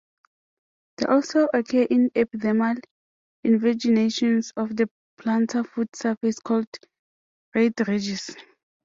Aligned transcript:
They 0.97 1.05
also 1.05 1.47
occur 1.53 1.83
in 1.83 2.09
epidermal 2.15 2.79
invaginations 3.45 4.51
of 4.57 4.75
the 4.75 4.89
plantar 5.19 5.63
foot 5.63 5.95
surface 5.95 6.39
called 6.39 6.65
rete 7.53 7.87
ridges. 7.87 8.35